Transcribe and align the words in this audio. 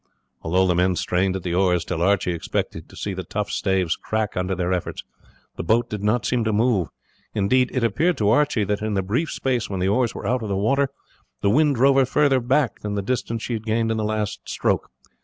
Although 0.41 0.65
the 0.65 0.73
men 0.73 0.95
strained 0.95 1.35
at 1.35 1.43
the 1.43 1.53
oars, 1.53 1.85
till 1.85 2.01
Archie 2.01 2.31
expected 2.33 2.89
to 2.89 2.95
see 2.95 3.13
the 3.13 3.23
tough 3.23 3.51
staves 3.51 3.95
crack 3.95 4.35
under 4.35 4.55
their 4.55 4.73
efforts, 4.73 5.03
the 5.57 5.63
boat 5.63 5.91
did 5.91 6.01
not 6.01 6.25
seem 6.25 6.43
to 6.43 6.51
move. 6.51 6.87
Indeed 7.35 7.69
it 7.71 7.83
appeared 7.83 8.17
to 8.17 8.29
Archie 8.29 8.63
that 8.63 8.81
in 8.81 8.95
the 8.95 9.03
brief 9.03 9.29
space 9.29 9.69
when 9.69 9.79
the 9.79 9.89
oars 9.89 10.15
were 10.15 10.25
out 10.25 10.41
of 10.41 10.49
the 10.49 10.55
water 10.57 10.89
the 11.41 11.51
wind 11.51 11.75
drove 11.75 11.97
her 11.97 12.05
further 12.07 12.39
back 12.39 12.79
than 12.79 12.95
the 12.95 13.03
distance 13.03 13.43
she 13.43 13.53
had 13.53 13.63
gained 13.67 13.91
in 13.91 13.97
the 13.97 14.03
last 14.03 14.49
stroke. 14.49 14.89